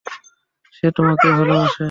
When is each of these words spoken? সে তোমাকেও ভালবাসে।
সে 0.73 0.87
তোমাকেও 0.97 1.31
ভালবাসে। 1.37 1.79